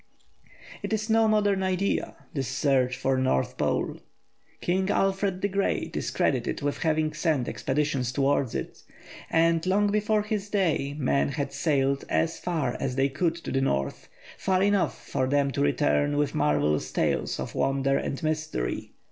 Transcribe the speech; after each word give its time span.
It 0.81 0.93
is 0.93 1.11
no 1.11 1.27
modern 1.27 1.61
idea, 1.61 2.15
this 2.33 2.47
search 2.47 2.97
for 2.97 3.17
the 3.17 3.21
North 3.21 3.55
Pole. 3.55 3.97
King 4.59 4.89
Alfred 4.89 5.41
the 5.43 5.47
Great 5.47 5.95
is 5.95 6.09
credited 6.09 6.63
with 6.63 6.79
having 6.79 7.13
sent 7.13 7.47
expeditions 7.47 8.11
towards 8.11 8.55
it, 8.55 8.81
and 9.29 9.63
long 9.67 9.91
before 9.91 10.23
his 10.23 10.49
day 10.49 10.95
men 10.97 11.29
had 11.29 11.53
sailed 11.53 12.03
as 12.09 12.39
far 12.39 12.75
as 12.79 12.95
they 12.95 13.09
could 13.09 13.35
to 13.35 13.51
the 13.51 13.61
North, 13.61 14.09
far 14.39 14.63
enough 14.63 14.97
for 15.05 15.27
them 15.27 15.51
to 15.51 15.61
return 15.61 16.17
with 16.17 16.33
marvellous 16.33 16.91
tales 16.91 17.39
of 17.39 17.53
wonder 17.53 17.95
and 17.95 18.23
mystery. 18.23 18.93